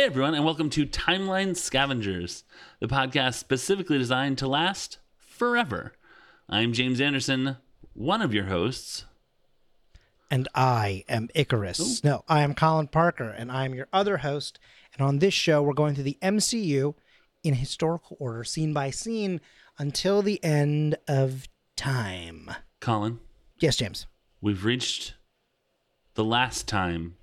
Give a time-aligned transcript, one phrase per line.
[0.00, 2.44] Hey, everyone, and welcome to Timeline Scavengers,
[2.80, 5.92] the podcast specifically designed to last forever.
[6.48, 7.58] I'm James Anderson,
[7.92, 9.04] one of your hosts.
[10.30, 12.02] And I am Icarus.
[12.02, 14.58] No, I am Colin Parker, and I am your other host.
[14.94, 16.94] And on this show, we're going through the MCU
[17.44, 19.38] in historical order, scene by scene,
[19.78, 22.50] until the end of time.
[22.80, 23.20] Colin,
[23.58, 24.06] Yes, James.
[24.40, 25.12] we've reached
[26.14, 27.16] the last time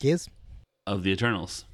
[0.00, 0.28] Yes.
[0.84, 1.64] of the Eternals.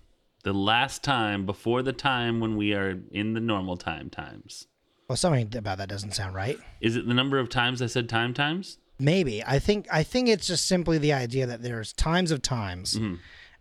[0.44, 4.66] The last time before the time when we are in the normal time times.
[5.08, 6.58] Well, something about that doesn't sound right.
[6.80, 8.78] Is it the number of times I said time times?
[9.00, 9.42] Maybe.
[9.44, 13.14] I think I think it's just simply the idea that there's times of times, Mm-hmm.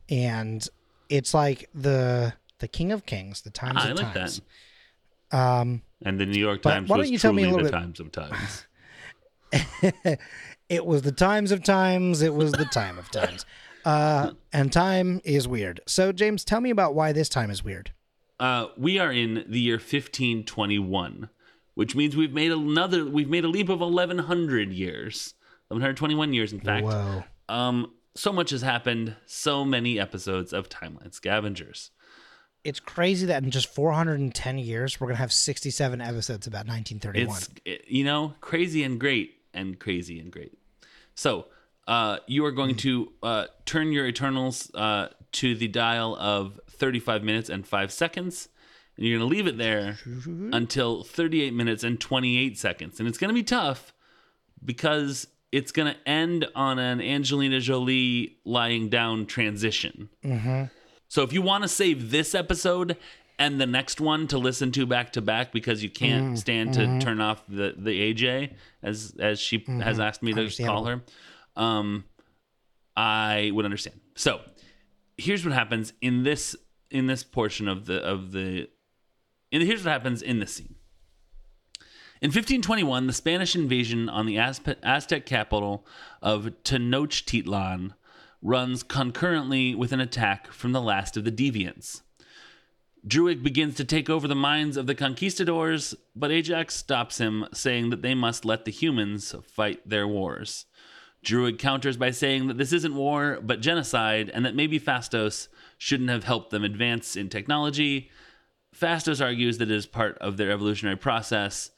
[0.09, 0.67] and
[1.09, 4.41] it's like the the King of Kings, the times Ah, I like times.
[5.31, 5.37] that.
[5.37, 7.99] Um, And the New York Times why don't you tell me a little bit- times
[7.99, 8.65] of times.
[10.69, 12.21] it was the times of times.
[12.21, 13.45] It was the time of times.
[13.87, 15.79] Uh, and time is weird.
[15.87, 17.91] So, James, tell me about why this time is weird.
[18.37, 21.29] Uh, we are in the year 1521,
[21.73, 23.05] which means we've made another.
[23.05, 25.35] We've made a leap of 1100 years,
[25.69, 26.85] 1121 years, in fact.
[26.85, 27.23] Whoa.
[27.47, 29.15] Um, so much has happened.
[29.25, 31.91] So many episodes of Timeline Scavengers.
[32.65, 37.37] It's crazy that in just 410 years, we're going to have 67 episodes about 1931.
[37.63, 40.57] It's you know crazy and great and crazy and great.
[41.15, 41.47] So
[41.87, 47.23] uh, you are going to uh, turn your Eternals uh, to the dial of 35
[47.23, 48.49] minutes and five seconds,
[48.97, 49.97] and you're going to leave it there
[50.53, 53.93] until 38 minutes and 28 seconds, and it's going to be tough
[54.63, 60.09] because it's going to end on an Angelina Jolie lying down transition.
[61.07, 62.97] So if you want to save this episode
[63.39, 66.99] and the next one to listen to back to back because you can't stand to
[66.99, 71.01] turn off the the AJ as as she has asked me to call her,
[71.57, 72.05] um,
[72.95, 73.99] I would understand.
[74.15, 74.41] So
[75.17, 76.55] here's what happens in this
[76.89, 78.69] in this portion of the of the.
[79.51, 80.75] And here's what happens in this scene.
[82.19, 85.85] In 1521, the Spanish invasion on the Aztec capital
[86.21, 87.93] of Tenochtitlan
[88.41, 92.01] runs concurrently with an attack from the last of the deviants.
[93.07, 97.91] Druig begins to take over the minds of the conquistadors, but Ajax stops him, saying
[97.91, 100.65] that they must let the humans fight their wars.
[101.23, 105.47] Druig counters by saying that this isn't war, but genocide, and that maybe Phastos
[105.77, 108.09] shouldn't have helped them advance in technology.
[108.75, 111.71] Phastos argues that it is part of their evolutionary process.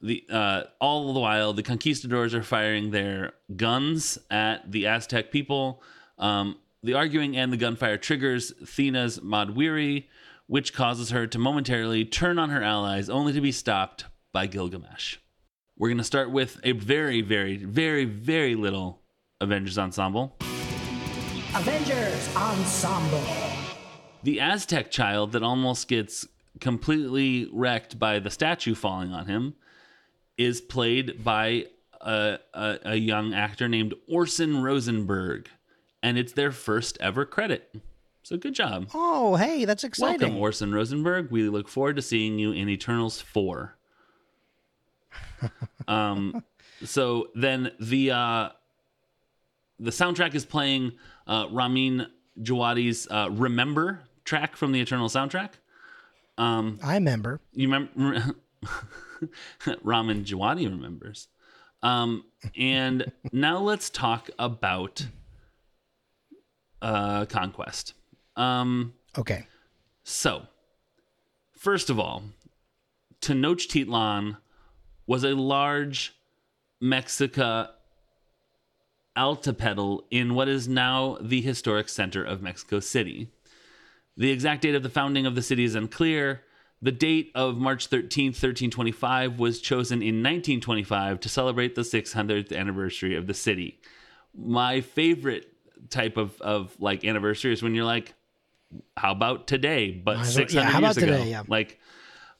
[0.00, 5.82] The uh, all the while, the conquistadors are firing their guns at the Aztec people.
[6.18, 10.06] Um, the arguing and the gunfire triggers Thena's Mahd Wy'ry,
[10.46, 15.16] which causes her to momentarily turn on her allies, only to be stopped by Gilgamesh.
[15.78, 19.02] We're going to start with a very, very, very, very little
[19.42, 20.34] Avengers ensemble.
[21.54, 23.22] Avengers Ensemble.
[24.22, 26.26] The Aztec child that almost gets
[26.60, 29.54] completely wrecked by the statue falling on him
[30.38, 31.66] is played by
[32.00, 35.50] a, a, a young actor named Orson Rosenberg,
[36.02, 37.74] and it's their first ever credit.
[38.22, 38.88] So good job.
[38.94, 40.20] oh, hey, that's exciting.
[40.20, 41.30] Welcome, Orson Rosenberg.
[41.30, 43.76] We look forward to seeing you in Eternals 4.
[45.88, 46.44] um,
[46.84, 48.48] so then the uh,
[49.78, 50.92] the soundtrack is playing
[51.26, 52.06] uh, Ramin
[52.40, 55.50] Djawadi's uh, "Remember" track from the Eternal soundtrack.
[56.38, 57.40] Um, I remember.
[57.52, 58.34] you remember
[59.82, 61.28] Ramin Djawadi remembers.
[61.82, 62.24] Um,
[62.56, 65.06] and now let's talk about
[66.82, 67.94] uh, Conquest.
[68.36, 69.46] Um, Okay.
[70.04, 70.42] so,
[71.56, 72.22] first of all,
[73.22, 74.36] Tenochtitlan
[75.06, 76.14] was a large
[76.82, 77.70] Mexica
[79.16, 83.30] altepetl in what is now the historic center of Mexico City.
[84.16, 86.42] The exact date of the founding of the city is unclear.
[86.82, 93.16] The date of March 13th, 1325 was chosen in 1925 to celebrate the 600th anniversary
[93.16, 93.80] of the city.
[94.34, 95.46] My favorite
[95.88, 98.14] type of, of like anniversary is when you're like,
[98.96, 99.90] how about today?
[99.92, 101.16] But Might as well- 600 yeah, how years about ago.
[101.18, 101.30] today?
[101.30, 101.42] Yeah.
[101.48, 101.80] Like,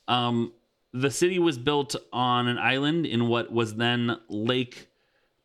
[0.09, 0.53] um,
[0.93, 4.89] the city was built on an island in what was then Lake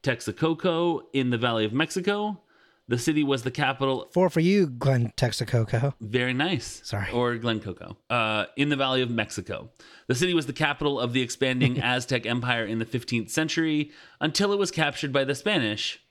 [0.04, 2.42] Texcoco in the Valley of Mexico.
[2.88, 5.94] The city was the capital Four for you, Glenn Texacoco.
[6.02, 6.82] very nice.
[6.84, 7.10] Sorry.
[7.12, 7.96] Or Glen Coco.
[8.10, 9.70] Uh, in the Valley of Mexico.
[10.08, 14.52] The city was the capital of the expanding Aztec Empire in the 15th century until
[14.52, 16.02] it was captured by the Spanish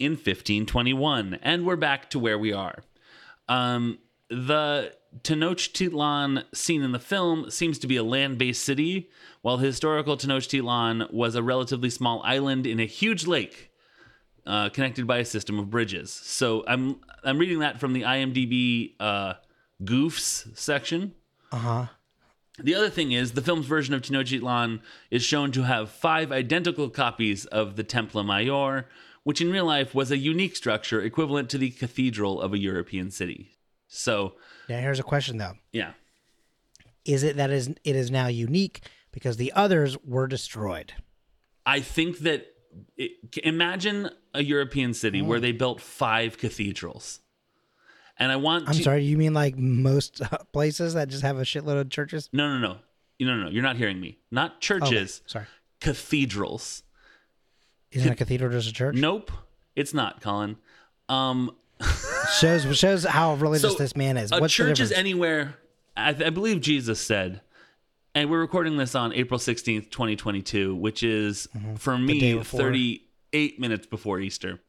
[0.00, 1.38] in 1521.
[1.42, 2.82] And we're back to where we are.
[3.48, 3.98] Um,
[4.30, 4.92] the
[5.22, 9.10] Tenochtitlan seen in the film seems to be a land based city,
[9.42, 13.70] while historical Tenochtitlan was a relatively small island in a huge lake
[14.46, 16.10] uh, connected by a system of bridges.
[16.10, 19.34] So I'm I'm reading that from the IMDb uh,
[19.82, 21.14] goofs section.
[21.52, 21.86] Uh huh.
[22.60, 24.80] The other thing is the film's version of Tenochtitlan
[25.10, 28.88] is shown to have five identical copies of the Templo Mayor,
[29.22, 33.10] which in real life was a unique structure equivalent to the cathedral of a European
[33.10, 33.57] city.
[33.88, 34.34] So,
[34.68, 35.92] Now here's a question though: yeah.
[37.04, 38.82] Is it that is it is now unique
[39.12, 40.92] because the others were destroyed?
[41.64, 42.46] I think that
[42.96, 43.12] it,
[43.42, 47.20] imagine a European city where they built five cathedrals.
[48.18, 51.38] And I want I'm to, sorry, you mean like most uh, places that just have
[51.38, 52.28] a shitload of churches?
[52.32, 52.78] No, no, no.
[53.20, 53.50] No, no, no.
[53.50, 54.18] You're not hearing me.
[54.30, 55.46] Not churches, Sorry,
[55.80, 56.82] cathedrals.
[57.90, 58.96] isn't a cathedral just a church?
[58.96, 59.32] Nope.
[59.74, 60.56] It's not, Colin.
[61.08, 61.52] Um
[62.40, 64.32] Shows shows how religious So, this man is.
[64.32, 65.54] a What's the church is anywhere.
[65.96, 67.40] I, I believe Jesus said,
[68.14, 72.06] and we're recording this on April sixteenth, twenty twenty two, which is for Mm-hmm.
[72.06, 73.02] day me thirty
[73.32, 74.60] eight minutes before Easter.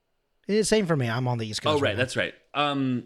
[0.48, 1.10] It's same for me.
[1.10, 1.78] I'm on the East Coast.
[1.78, 1.98] Oh, right, now.
[1.98, 2.34] that's right.
[2.54, 3.06] Um,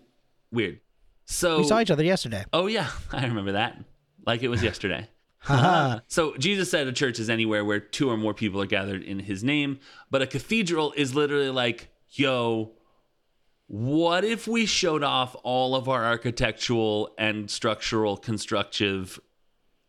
[0.52, 0.80] weird.
[1.26, 2.46] So we saw each other yesterday.
[2.54, 3.78] Oh yeah, I remember that.
[4.26, 5.08] Like it was yesterday.
[6.08, 9.20] so Jesus said a church is anywhere where two or more people are gathered in
[9.20, 9.80] his name,
[10.10, 12.72] but a cathedral is literally like, yo,
[13.74, 19.20] what if we showed off all of our architectural and structural constructive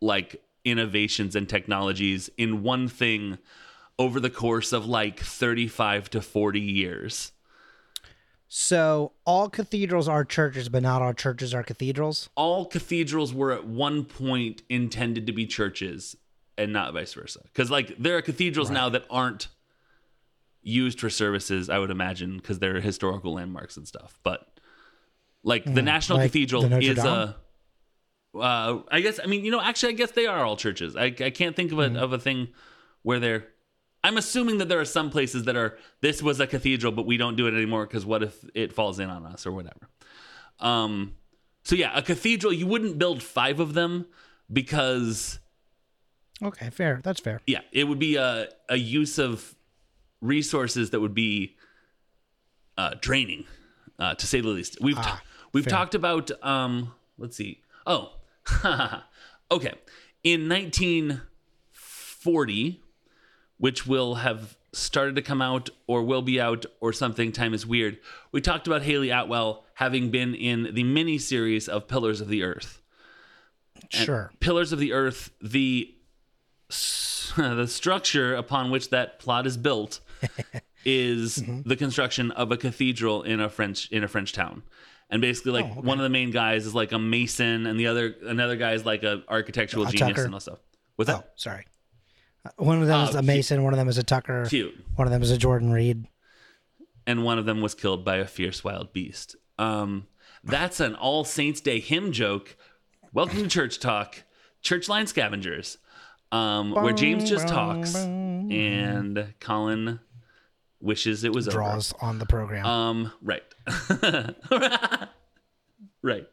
[0.01, 3.37] like innovations and technologies in one thing
[3.99, 7.31] over the course of like 35 to 40 years?
[8.47, 12.29] So all cathedrals are churches, but not all churches are cathedrals.
[12.35, 16.15] all cathedrals were at one point intended to be churches
[16.57, 17.41] and not vice versa.
[17.43, 19.49] Because like there are cathedrals now that aren't
[20.65, 24.19] used for services, I would imagine, because they're historical landmarks and stuff.
[24.23, 24.45] But
[25.43, 26.23] like the National Hmm.
[26.23, 27.37] like Cathedral the is a.
[28.37, 30.97] Uh, I guess I mean you know actually I guess they are all churches.
[30.97, 32.49] I, I can't think of a of a thing
[33.03, 33.47] where they're.
[34.03, 37.15] I'm assuming that there are some places that are this was a cathedral, but we
[37.17, 39.89] don't do it anymore because what if it falls in on us or whatever.
[40.59, 41.13] Um,
[41.63, 44.05] so yeah, a cathedral you wouldn't build five of them
[44.51, 45.39] because
[46.43, 46.99] Okay, fair.
[47.03, 47.39] That's fair.
[47.47, 49.54] yeah, it would be a a use of
[50.21, 51.55] resources that would be
[52.77, 53.45] uh, draining,
[53.99, 54.77] uh, to say the least.
[54.81, 55.21] We've ta-
[55.53, 55.71] we've fair.
[55.71, 57.61] talked about um, let's see.
[57.85, 58.13] Oh,
[59.51, 59.73] okay.
[60.23, 62.81] In 1940,
[63.57, 67.31] which will have started to come out or will be out or something.
[67.31, 67.97] Time is weird.
[68.31, 72.43] We talked about Hayley Atwell having been in the mini series of Pillars of the
[72.43, 72.81] Earth.
[73.89, 74.31] Sure.
[74.39, 75.93] Pillars of the Earth, the
[77.37, 79.99] the structure upon which that plot is built
[80.85, 81.67] is Mm-hmm.
[81.67, 84.63] the construction of a cathedral in a French in a French town.
[85.09, 85.79] And basically, like Oh, okay.
[85.81, 88.85] one of the main guys is like a mason, and the other another guy is
[88.85, 90.25] like a architectural A genius tucker.
[90.25, 90.59] and all stuff.
[90.95, 91.31] What's Oh, that?
[91.35, 91.65] sorry.
[92.45, 93.25] Uh, One of them Oh, is a cute.
[93.25, 93.63] Mason.
[93.63, 94.45] One of them is a Tucker.
[94.47, 94.73] Cute.
[94.95, 96.07] One of them is a Jordan Reed.
[97.07, 99.35] and one of them was killed by a fierce wild beast.
[99.59, 100.07] Um,
[100.43, 102.55] that's an All Saints Day hymn joke.
[103.13, 104.23] Welcome to Church Talk,
[104.61, 105.77] Church Line Scavengers,
[106.31, 109.99] um, where James just talks and Colin
[110.85, 112.65] wishes it was Draws on the program.
[112.65, 113.43] Um, right,
[116.01, 116.27] right.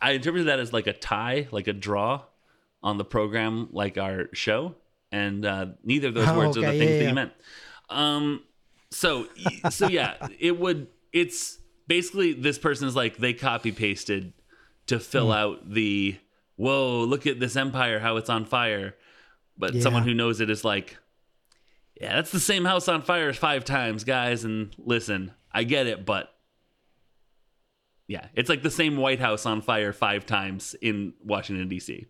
[0.00, 2.22] I interpreted that as like a tie, like a draw
[2.82, 4.74] on the program, like our show,
[5.10, 7.08] and uh, neither of those Oh, words are the okay, things yeah, that yeah.
[7.10, 7.32] you meant.
[7.90, 8.42] Um,
[8.90, 9.26] so
[9.70, 10.88] so yeah, it would.
[11.12, 14.32] It's basically this person is like they copy pasted
[14.86, 15.32] to fill Hmm.
[15.32, 16.16] out the
[16.56, 18.94] whoa look at this empire how it's on fire,
[19.56, 19.82] but Yeah.
[19.82, 20.96] someone who knows it is like.
[22.00, 24.44] Yeah, that's the same house on fire five times, guys.
[24.44, 26.32] And listen, I get it, but
[28.06, 32.06] yeah, it's like the same White House on fire five times in Washington D.C.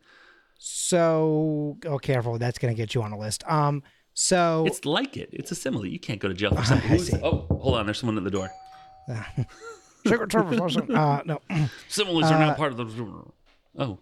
[0.58, 2.38] so, oh, careful.
[2.38, 3.42] That's going to get you on a list.
[3.50, 3.82] Um,
[4.14, 5.30] so It's like it.
[5.32, 5.86] It's a simile.
[5.86, 7.20] You can't go to jail for something.
[7.24, 7.86] Oh, hold on.
[7.86, 8.50] There's someone at the door.
[10.06, 10.76] Secret Service.
[10.76, 11.40] uh, no.
[11.88, 13.24] Similes are not part of the.
[13.78, 13.98] Oh,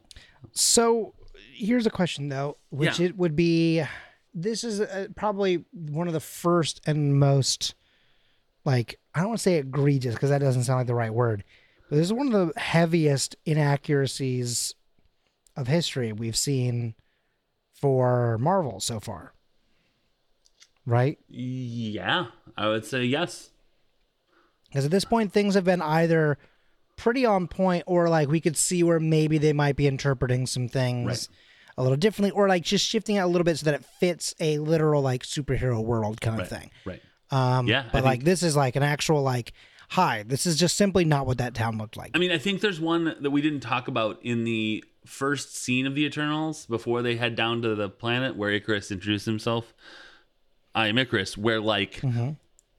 [0.53, 1.15] So
[1.55, 3.07] here's a question though, which Yeah.
[3.07, 3.83] it would be.
[4.39, 7.75] This is uh, probably one of the first and most,
[8.67, 11.43] like I don't want to say egregious because that doesn't sound like the right word,
[11.89, 14.75] but this is one of the heaviest inaccuracies
[15.57, 16.95] of history we've seen
[17.73, 19.33] for Marvel so far.
[20.85, 21.19] Right?
[21.29, 22.27] yeah.
[22.57, 23.51] I would say yes.
[24.69, 26.39] Because at this point, things have been either
[26.97, 30.69] pretty on point, or like we could see where maybe they might be interpreting some
[30.69, 31.29] things Right.
[31.79, 34.35] A little differently, or like just shifting it a little bit so that it fits
[34.41, 36.61] a literal like superhero world kind of Right.
[36.61, 36.71] thing.
[36.85, 37.03] Right.
[37.31, 39.53] Um, Yeah, I but like think- this is like an actual like,
[39.91, 42.13] hi, this is just simply not what that town looked like.
[42.15, 45.87] I mean, I think there's one that we didn't talk about in the first scene
[45.87, 49.73] of the Eternals before they head down to the planet where Icarus introduced himself.
[50.75, 52.31] I am Icarus, where like, Mm-hmm.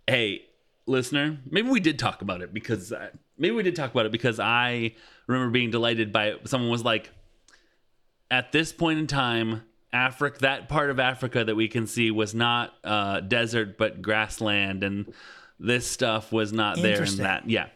[0.08, 0.44] hey,
[0.86, 4.12] listener, maybe we did talk about it because uh, maybe we did talk about it
[4.12, 4.94] because I
[5.27, 6.48] remember being delighted by it.
[6.50, 7.12] Someone was like,
[8.29, 12.34] at this point in time, Africa, that part of Africa that we can see was
[12.36, 15.13] not uh, desert but grassland, and
[15.60, 17.50] this stuff was not there in that.
[17.50, 17.67] Yeah,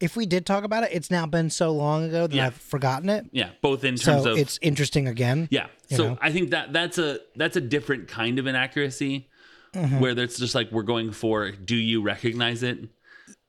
[0.00, 2.46] If we did talk about it, it's now been so long ago that Yeah.
[2.46, 3.26] I've forgotten it.
[3.32, 5.48] yeah, both in terms So of it's interesting again.
[5.50, 5.66] Yeah.
[5.90, 6.18] So know?
[6.20, 9.28] I think that that's a that's a different kind of inaccuracy
[9.74, 9.98] Mm-hmm.
[9.98, 12.78] where it's just like we're going for do you recognize it?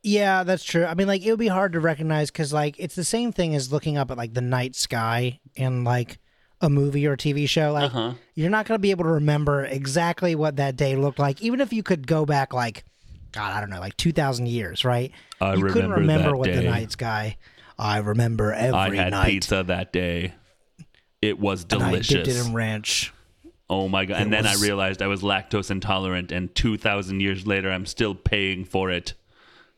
[0.05, 0.85] Yeah, that's true.
[0.85, 3.55] I mean, like it would be hard to recognize because like it's the same thing
[3.55, 6.19] as looking up at like the night sky in like
[6.61, 7.73] a movie or a TV show.
[7.73, 8.13] Like Uh-huh.
[8.35, 11.59] you're not going to be able to remember exactly what that day looked like, even
[11.59, 12.83] if you could go back like,
[13.31, 15.11] God, I don't know, like two thousand years, right?
[15.41, 17.37] I you couldn't remember remember that what the night sky.
[17.79, 19.25] I remember every I had night.
[19.31, 20.33] Pizza that day.
[21.21, 23.11] It was and I dipped it in ranch.
[23.71, 24.21] oh my god.
[24.21, 28.63] And then I realized I was lactose intolerant and 2000 years later I'm still paying
[28.65, 29.15] for it.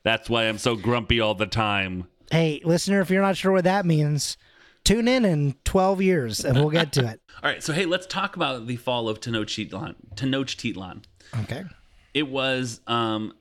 [0.08, 2.08] That's why I'm so grumpy all the time.
[2.32, 4.38] Hey, listener, if you're not sure what that means,
[4.86, 7.20] tune in in 12 years and we'll get to it.
[7.44, 9.96] All right, so hey, let's talk about the fall of Tenochtitlan.
[10.16, 11.04] Tenochtitlan.
[11.42, 11.66] Okay.
[12.14, 13.34] It was, um,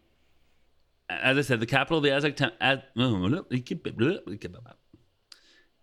[1.08, 2.34] as I said, the capital of the Aztec.
[2.34, 2.80] Tem- Az-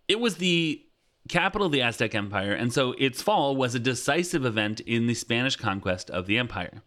[0.08, 0.82] it was the
[1.30, 5.14] capital of the Aztec Empire, and so its fall was a decisive event in the
[5.14, 6.82] Spanish conquest of the empire.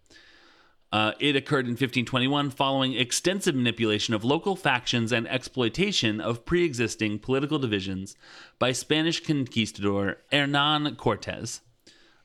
[0.91, 6.63] Uh, it occurred in 1521 following extensive manipulation of local factions and exploitation of pre
[6.63, 8.15] existing political divisions
[8.57, 11.59] by Spanish conquistador Hernan Cortez.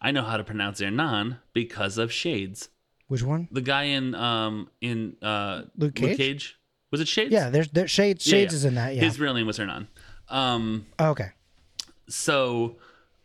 [0.00, 2.68] I know how to pronounce Hernan because of Shades
[3.08, 3.48] Which one?
[3.50, 6.56] the guy in um in uh Luke Cage?
[6.92, 7.32] was it Shades?
[7.32, 8.24] Yeah, there's there, Shades.
[8.26, 8.56] Yeah, Shades yeah.
[8.56, 8.94] is in that.
[8.94, 9.02] Yeah.
[9.02, 9.88] His real name was Hernan.
[10.28, 11.30] Um, Oh, okay.
[12.08, 12.76] so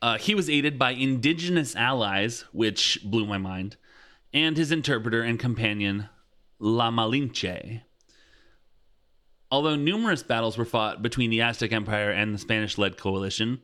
[0.01, 3.75] uh, he was aided by indigenous allies, which blew my mind,
[4.37, 6.09] and his interpreter and companion
[6.59, 7.81] La Malinche.
[9.49, 13.61] Although numerous battles were fought between the Aztec Empire and the Spanish-led coalition,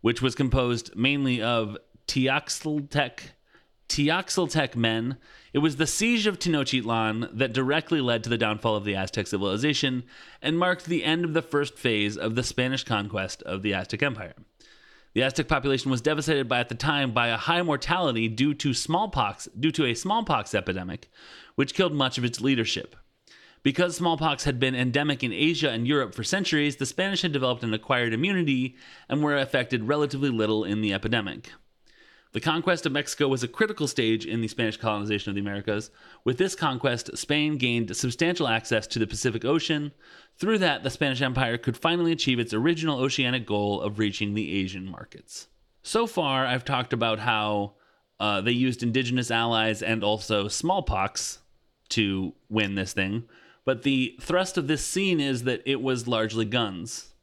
[0.00, 1.76] which was composed mainly of
[2.06, 5.18] Tenochtitlan men,
[5.52, 9.26] it was the siege of Tenochtitlan that directly led to the downfall of the Aztec
[9.26, 10.04] civilization
[10.40, 14.02] and marked the end of the first phase of the Spanish conquest of the Aztec
[14.02, 14.32] Empire.
[15.14, 18.74] The Aztec population was devastated by at the time by a high mortality due to
[18.74, 21.08] smallpox due to a smallpox epidemic,
[21.54, 22.96] which killed much of its leadership.
[23.62, 27.62] Because smallpox had been endemic in Asia and Europe for centuries, the Spanish had developed
[27.62, 28.76] an acquired immunity
[29.08, 31.52] and were affected relatively little in the epidemic.
[32.34, 35.92] The conquest of Mexico was a critical stage in the Spanish colonization of the Americas.
[36.24, 39.92] With this conquest, Spain gained substantial access to the Pacific Ocean.
[40.36, 44.52] Through that, the Spanish Empire could finally achieve its original oceanic goal of reaching the
[44.52, 45.46] Asian markets.
[45.84, 47.74] So far, I've talked about how
[48.18, 51.38] uh, they used indigenous allies and also smallpox
[51.90, 53.28] to win this thing,
[53.64, 57.13] but the thrust of this scene is that it was largely guns.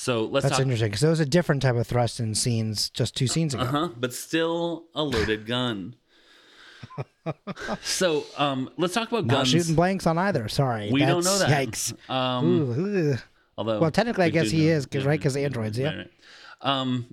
[0.00, 0.62] So let's That's talk.
[0.62, 3.64] interesting because there was a different type of thrust in scenes just two scenes ago.
[3.64, 5.96] Uh-huh, but still a loaded gun.
[7.82, 9.48] so, um, let's talk about Not guns.
[9.48, 10.48] shooting blanks on either.
[10.48, 10.90] Sorry.
[10.92, 11.48] we don't know that.
[11.50, 12.08] Yikes.
[12.08, 13.20] Um, Ooh, ugh.
[13.56, 15.18] although, Well, technically, I guess he is, 'cause- right?
[15.18, 15.86] Because androids, yeah.
[15.88, 16.10] right, right.
[16.62, 17.06] Um,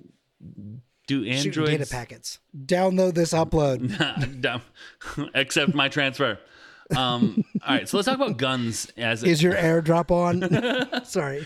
[1.08, 2.38] do androids data packets.
[2.56, 3.90] Download this upload.
[5.34, 6.38] Accept my transfer?
[6.96, 11.04] Um, all right, so let's talk about guns as Is your airdrop on?
[11.04, 11.44] Sorry.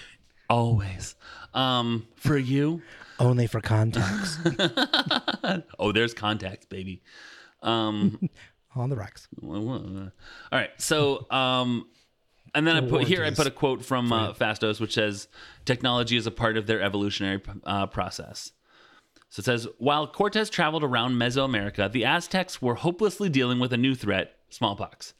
[0.50, 1.14] Always.
[1.54, 2.82] Um, for you,
[3.18, 4.38] Only for contacts.
[5.78, 7.02] oh, there's contacts, baby.
[7.62, 8.28] Um,
[8.74, 9.28] on the rocks.
[9.42, 10.10] All
[10.52, 10.70] right.
[10.78, 11.86] So, um,
[12.54, 15.28] and then I put here, I put a quote from uh, Phastos, which says,
[15.64, 18.52] technology is a part of their evolutionary uh, process.
[19.28, 23.76] So it says, while Cortez traveled around Mesoamerica, the Aztecs were hopelessly dealing with a
[23.76, 25.14] new threat, smallpox.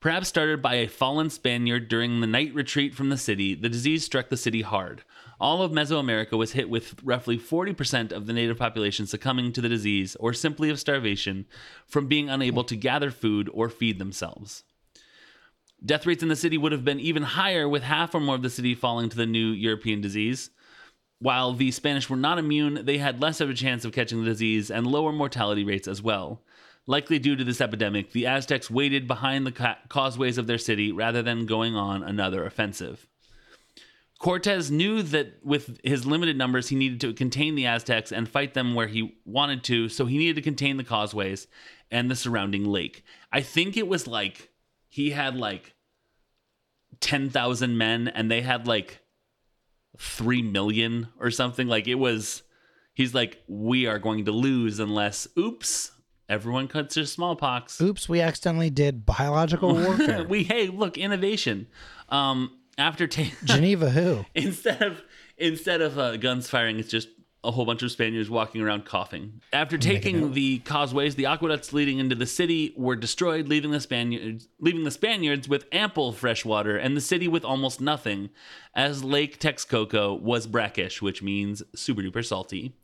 [0.00, 4.02] Perhaps started by a fallen Spaniard during the night retreat from the city, the disease
[4.02, 5.02] struck the city hard.
[5.38, 9.68] All of Mesoamerica was hit with roughly 40% of the native population succumbing to the
[9.68, 11.44] disease or simply of starvation
[11.86, 14.64] from being unable to gather food or feed themselves.
[15.84, 18.42] Death rates in the city would have been even higher, with half or more of
[18.42, 20.48] the city falling to the new European disease.
[21.18, 24.30] While the Spanish were not immune, they had less of a chance of catching the
[24.30, 26.42] disease and lower mortality rates as well.
[26.90, 30.90] Likely due to this epidemic, the Aztecs waited behind the ca- causeways of their city
[30.90, 33.06] rather than going on another offensive.
[34.18, 38.54] Cortez knew that with his limited numbers, he needed to contain the Aztecs and fight
[38.54, 41.46] them where he wanted to, so he needed to contain the causeways
[41.92, 43.04] and the surrounding lake.
[43.30, 44.50] I think it was like
[44.88, 45.74] he had like
[46.98, 48.98] 10,000 men and they had like
[49.96, 51.68] 3 million or something.
[51.68, 52.42] Like it was,
[52.94, 55.92] he's like, we are going to lose unless, oops.
[56.30, 57.80] Everyone cuts their smallpox.
[57.80, 60.24] Oops, we accidentally did biological warfare.
[60.24, 61.66] we hey, look, innovation.
[62.08, 64.24] Um, after ta- Geneva who?
[64.34, 65.02] instead of
[65.36, 67.08] instead of uh, guns firing, it's just
[67.42, 69.40] a whole bunch of Spaniards walking around coughing.
[69.52, 74.46] After taking the causeways, the aqueducts leading into the city were destroyed, leaving the Spaniards
[74.60, 78.28] leaving the Spaniards with ample fresh water and the city with almost nothing,
[78.74, 82.74] as Lake Texcoco was brackish, which means super duper salty.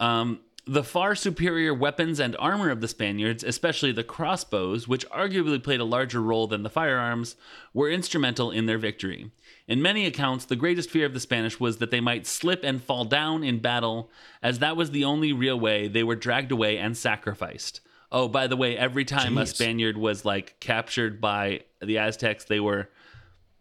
[0.00, 5.62] Um, the far superior weapons and armor of the Spaniards, especially the crossbows, which arguably
[5.62, 7.36] played a larger role than the firearms,
[7.72, 9.30] were instrumental in their victory.
[9.66, 12.82] In many accounts, the greatest fear of the Spanish was that they might slip and
[12.82, 14.10] fall down in battle,
[14.42, 17.80] as that was the only real way they were dragged away and sacrificed.
[18.12, 22.60] Oh, by the way, every time a Spaniard was like captured by the Aztecs, they
[22.60, 22.88] were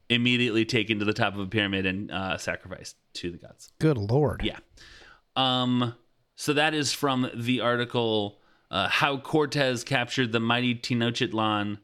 [0.09, 3.71] immediately taken to the top of a pyramid and uh, sacrificed to the gods.
[3.79, 4.43] Good lord.
[4.43, 4.59] Yeah.
[5.35, 5.95] Um.
[6.39, 8.37] So that is from the article
[8.69, 11.79] uh, "How Cortez Captured the Mighty Tenochtitlan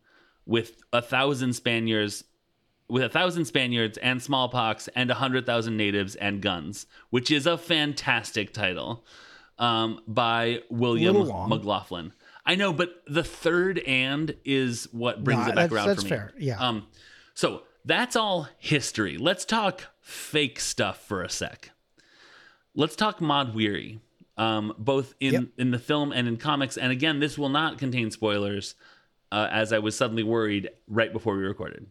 [0.46, 2.24] with a thousand Spaniards,
[2.88, 7.48] with a thousand Spaniards and smallpox and a hundred thousand natives and guns," which is
[7.48, 9.04] a fantastic title
[9.58, 11.18] um, by William
[11.50, 12.14] McLaughlin.
[12.46, 16.06] I know, but the third "and" is what brings Nah, it back around that's for
[16.06, 16.10] me.
[16.10, 16.60] fair, yeah.
[16.60, 16.86] Um.
[17.34, 19.18] So that's all history.
[19.18, 21.72] Let's talk fake stuff for a sec
[22.76, 24.00] let's talk Mahd Wy'ry,
[24.38, 25.44] um, both in Yep.
[25.58, 26.78] in the film and in comics.
[26.78, 28.76] And again, this will not contain spoilers,
[29.32, 31.88] uh, as I was suddenly worried right before we recorded.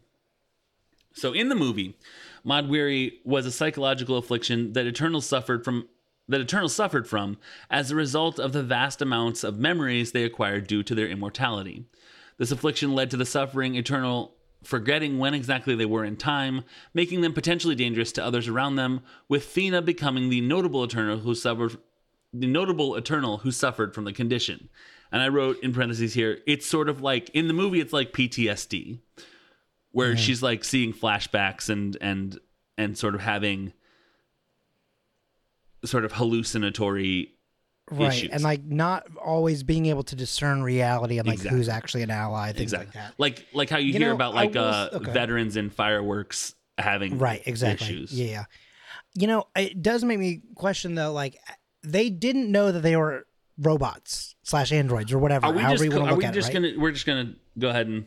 [1.15, 1.97] So in the movie,
[2.45, 5.88] Mahd Wy'ry was a psychological affliction that Eternals suffered from.
[6.29, 7.37] That Eternals suffered from
[7.69, 11.85] as a result of the vast amounts of memories they acquired due to their immortality.
[12.38, 16.62] This affliction led to the suffering Eternal forgetting when exactly they were in time,
[16.95, 21.35] making them potentially dangerous to others around them, with Thena becoming the notable Eternal who
[21.35, 21.77] suffered
[22.33, 24.68] the notable Eternal who suffered from the condition.
[25.11, 28.12] And I wrote in parentheses here, it's sort of like in the movie it's like
[28.12, 28.99] PTSD,
[29.90, 32.38] where she's like seeing flashbacks and and
[32.79, 33.73] and sort of having
[35.85, 37.35] sort of hallucinatory
[37.90, 38.12] Right.
[38.12, 38.31] issues.
[38.31, 41.59] And like not always being able to discern reality and like Exactly.
[41.59, 43.14] who's actually an ally, things exactly like that.
[43.18, 45.12] like like how you, You hear know, about like will uh okay.
[45.12, 47.87] veterans in fireworks having Right, exactly.
[47.88, 48.12] issues.
[48.18, 48.45] Yeah, yeah.
[49.14, 51.37] You know, it does make me question though, like
[51.85, 53.27] they didn't know that they were
[53.59, 55.47] robots slash androids or whatever.
[55.47, 56.62] Are we however just you want to are look we at just it, right?
[56.71, 58.07] gonna we're just gonna go ahead and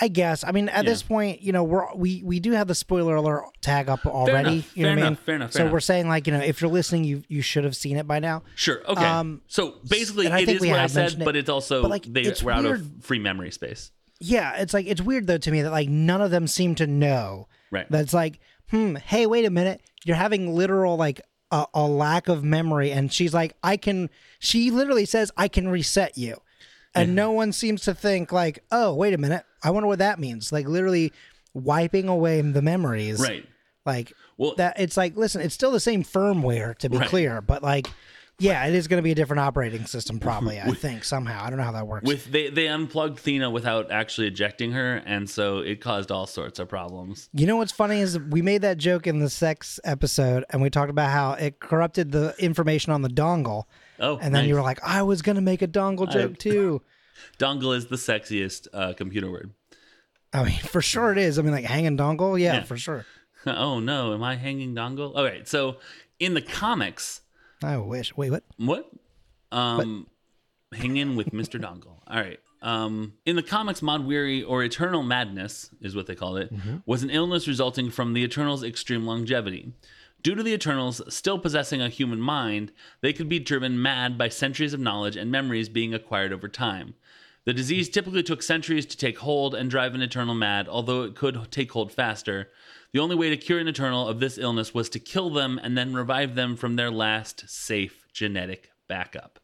[0.00, 0.44] I guess.
[0.44, 0.90] I mean, at Yeah.
[0.90, 4.48] this point, you know, we're we we do have the spoiler alert tag up already.
[4.52, 5.16] enough, you know fair what I mean?
[5.16, 5.72] fair enough, fair so enough.
[5.72, 8.20] we're saying like, you know, if you're listening, you you should have seen it by
[8.20, 8.44] now.
[8.54, 8.80] Sure.
[8.88, 9.04] Okay.
[9.04, 11.82] Um, so basically, and I think is we what I said, it, but it's also
[11.82, 13.90] but, like, they it's were out of free memory space.
[14.20, 16.86] Yeah, it's like it's weird though to me that like none of them seem to
[16.86, 17.48] know.
[17.72, 17.86] Right.
[17.90, 18.38] That's like,
[18.70, 19.80] hmm, hey, wait a minute.
[20.04, 24.70] You're having literal like a, a lack of memory and she's like, I can she
[24.70, 26.36] literally says I can reset you.
[26.94, 27.16] And mm-hmm.
[27.16, 29.44] no one seems to think like, oh, wait a minute.
[29.62, 30.52] I wonder what that means.
[30.52, 31.12] Like literally
[31.54, 33.20] wiping away the memories.
[33.20, 33.46] Right.
[33.84, 37.08] Like Well- that it's like listen, it's still the same firmware to be Right.
[37.08, 37.88] clear, but like
[38.40, 41.44] yeah, it is going to be a different operating system probably, I think somehow.
[41.44, 42.06] I don't know how that works.
[42.06, 46.58] With they they unplugged Thena without actually ejecting her, and so it caused all sorts
[46.58, 47.28] of problems.
[47.32, 50.70] You know what's funny is we made that joke in the sex episode, and we
[50.70, 53.64] talked about how it corrupted the information on the dongle.
[54.00, 56.82] Oh, And then you were like, "I was gonna make a dongle joke too."
[57.38, 59.50] dongle is the sexiest uh, computer word.
[60.32, 61.38] I mean, for sure it is.
[61.38, 62.62] I mean, like hanging dongle, yeah, Yeah.
[62.62, 63.04] for sure.
[63.46, 65.16] oh no, am I hanging dongle?
[65.16, 65.78] All right, so
[66.20, 67.22] in the comics,
[67.62, 68.16] I wish.
[68.16, 68.44] Wait, what?
[68.56, 68.90] What?
[69.50, 70.06] Um,
[70.72, 71.60] hanging with Mr.
[71.60, 72.00] Dongle.
[72.06, 72.40] All right.
[72.60, 76.52] Um, in the comics, Mahd Wy'ry or Eternal Madness is what they called it,
[76.86, 79.72] was an illness resulting from the Eternals' extreme longevity.
[80.24, 84.28] Due to the Eternals still possessing a human mind, they could be driven mad by
[84.28, 86.94] centuries of knowledge and memories being acquired over time.
[87.44, 91.14] The disease typically took centuries to take hold and drive an Eternal mad, although it
[91.14, 92.50] could take hold faster.
[92.92, 95.76] The only way to cure an Eternal of this illness was to kill them and
[95.76, 99.38] then revive them from their last safe genetic backup.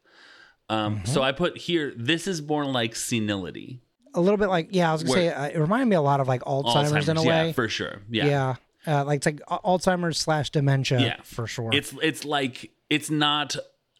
[0.68, 3.80] Um, So I put here, this is more like senility.
[4.14, 6.20] A little bit like yeah, I was gonna say uh, it reminded me a lot
[6.20, 7.52] of like Alzheimer's, in a yeah, way.
[7.52, 8.02] for sure.
[8.08, 8.26] Yeah.
[8.26, 11.00] yeah, uh, like it's like Alzheimer's slash dementia.
[11.00, 11.16] Yeah.
[11.24, 11.70] for sure.
[11.72, 13.56] It's it's like it's not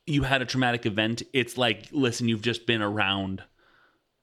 [0.06, 1.22] you had a traumatic event.
[1.32, 3.42] It's like listen, you've just been around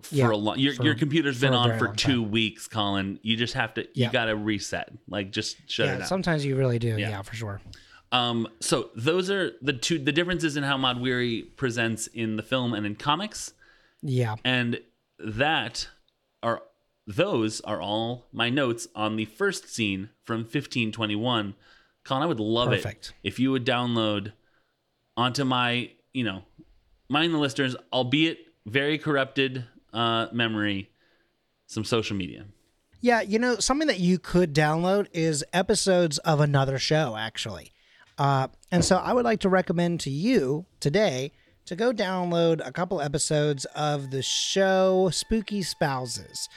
[0.03, 0.59] for Yeah, a long.
[0.59, 3.19] Your for- your computer's been on for two weeks, Colin.
[3.21, 3.87] You just have to.
[3.93, 4.07] Yeah.
[4.07, 4.91] You got to reset.
[5.07, 6.07] Like just shut it yeah, down.
[6.07, 6.97] sometimes you really do.
[6.97, 7.61] Yeah, for sure.
[8.11, 12.43] Um, so those are the two the differences in how Mahd Wy'ry presents in the
[12.43, 13.53] film and in comics,
[14.01, 14.81] Yeah, and
[15.19, 15.87] that
[16.43, 16.61] are
[17.07, 21.55] those are all my notes on the first scene from 1521.
[22.03, 23.09] Colin, I would love Perfect.
[23.09, 24.33] it if you would download
[25.15, 26.43] onto my, you know,
[27.09, 30.89] mind the listeners, albeit very corrupted uh, memory,
[31.67, 32.45] some social media.
[33.01, 37.71] Yeah, you know, something that you could download is episodes of another show, actually.
[38.17, 41.32] Uh, and so I would like to recommend to you today
[41.65, 46.47] to go download a couple episodes of the show Spooky Spouses.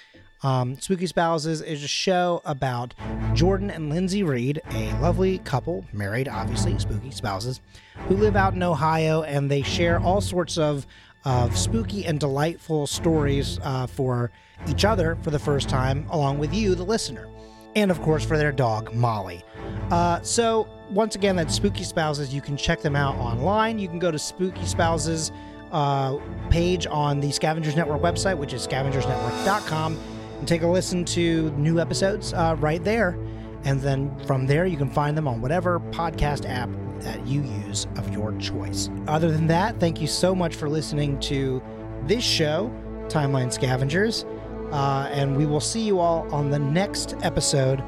[0.43, 2.93] Um, Spooky Spouses is a show about
[3.33, 7.63] Jordan and Lindsay Reed, a lovely couple, married, obviously, spooky spouses,
[8.09, 10.87] who live out in Ohio and they share all sorts of,
[11.25, 14.31] of spooky and delightful stories uh, for
[14.69, 17.29] each other for the first time, along with you, the listener.
[17.77, 19.43] And of course, for their dog, Molly.
[19.91, 22.33] Uh, so, once again, that's Spooky Spouses.
[22.33, 23.79] You can check them out online.
[23.79, 25.33] You can go to Spooky Spouses
[25.73, 26.19] uh,
[26.51, 29.99] page on the Scavengers Network website, which is scavengersnetwork.com,
[30.39, 33.19] and take a listen to new episodes uh, right there.
[33.65, 36.69] And then from there, you can find them on whatever podcast app
[37.01, 38.91] that you use of your choice.
[39.09, 41.63] Other than that, thank you so much for listening to
[42.07, 42.71] this show,
[43.09, 44.25] Timeline Scavengers.
[44.71, 47.83] Uh, and we will see you all on the next episode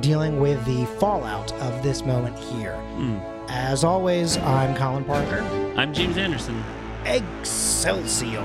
[0.00, 2.74] dealing with the fallout of this moment here.
[3.48, 5.40] As always, I'm Colin Parker.
[5.76, 6.62] I'm James Anderson.
[7.04, 8.40] Excelsior!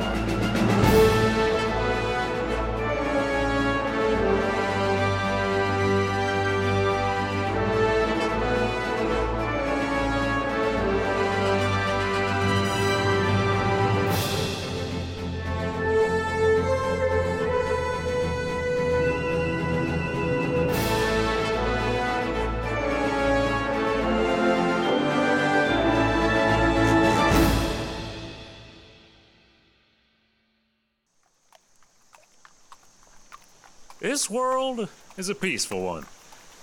[34.15, 36.05] This world is a peaceful one.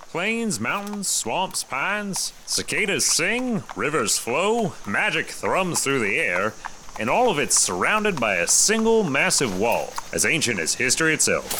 [0.09, 6.55] Plains, mountains, swamps, pines, cicadas sing, rivers flow, magic thrums through the air,
[6.99, 11.53] and all of it's surrounded by a single massive wall, as ancient as history itself.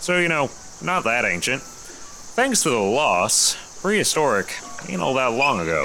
[0.00, 0.48] So, you know,
[0.82, 1.60] not that ancient.
[1.60, 4.50] Thanks to the loss, prehistoric
[4.88, 5.82] ain't all that long ago.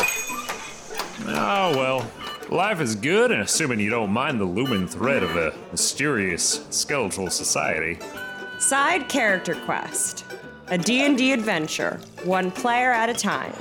[1.27, 2.10] Oh well,
[2.49, 7.29] life is good, and assuming you don't mind the looming threat of a mysterious skeletal
[7.29, 7.99] society.
[8.60, 10.26] Side character quest.
[10.68, 13.54] A D&D adventure, one player at a time.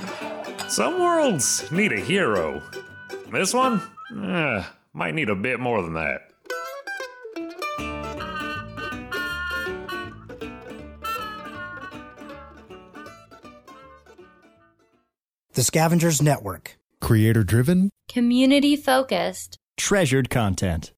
[0.67, 2.61] Some worlds need a hero.
[3.31, 3.81] This one,
[4.23, 6.21] eh, might need a bit more than that.
[15.53, 16.77] The Scavengers Network.
[17.01, 19.57] Creator driven, Community focused.
[19.77, 20.91] treasured content.